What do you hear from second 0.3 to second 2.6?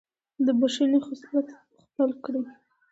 د بښنې خصلت خپل کړئ.